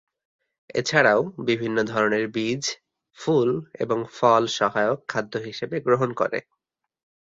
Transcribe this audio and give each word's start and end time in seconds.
এছাড়াও, 0.75 1.19
বিভিন্ন 1.45 1.77
ধরনের 1.83 2.25
বীজ, 2.27 2.63
ফুল 3.17 3.49
এবং 3.79 3.99
ফল 4.13 4.43
সহায়ক 4.57 4.99
খাদ্য 5.07 5.33
হিসেবে 5.37 5.75
গ্রহণ 5.79 6.09
করে। 6.13 6.39